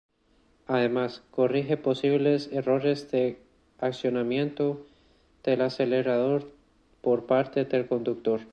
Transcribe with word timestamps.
Además, 0.65 1.21
corrige 1.29 1.77
posibles 1.77 2.49
errores 2.51 3.11
de 3.11 3.37
accionamiento 3.77 4.83
del 5.43 5.61
acelerador 5.61 6.51
por 7.03 7.27
parte 7.27 7.65
del 7.65 7.87
conductor. 7.87 8.41